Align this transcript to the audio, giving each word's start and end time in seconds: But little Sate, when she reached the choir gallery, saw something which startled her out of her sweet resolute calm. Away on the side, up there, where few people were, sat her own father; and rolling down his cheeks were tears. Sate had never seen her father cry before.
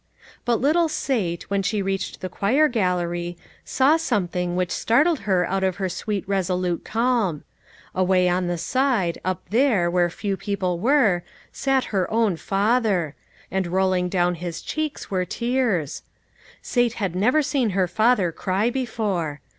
But 0.45 0.59
little 0.59 0.89
Sate, 0.89 1.47
when 1.51 1.61
she 1.61 1.83
reached 1.83 2.21
the 2.21 2.27
choir 2.27 2.67
gallery, 2.67 3.37
saw 3.63 3.97
something 3.97 4.55
which 4.55 4.71
startled 4.71 5.19
her 5.29 5.45
out 5.47 5.63
of 5.63 5.75
her 5.75 5.89
sweet 5.89 6.27
resolute 6.27 6.83
calm. 6.83 7.43
Away 7.93 8.27
on 8.27 8.47
the 8.47 8.57
side, 8.57 9.21
up 9.23 9.43
there, 9.51 9.91
where 9.91 10.09
few 10.09 10.37
people 10.37 10.79
were, 10.79 11.21
sat 11.51 11.83
her 11.93 12.09
own 12.09 12.35
father; 12.35 13.13
and 13.51 13.67
rolling 13.67 14.09
down 14.09 14.33
his 14.33 14.63
cheeks 14.63 15.11
were 15.11 15.23
tears. 15.23 16.01
Sate 16.63 16.93
had 16.93 17.15
never 17.15 17.43
seen 17.43 17.69
her 17.77 17.87
father 17.87 18.31
cry 18.31 18.71
before. 18.71 19.39